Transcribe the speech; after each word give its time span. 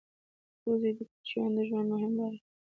وزې 0.67 0.91
د 0.97 0.99
کوچیانو 1.09 1.55
د 1.57 1.59
ژوند 1.67 1.87
مهمه 1.93 2.17
برخه 2.29 2.39
ده 2.45 2.49